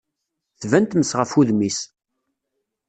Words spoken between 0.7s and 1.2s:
tmes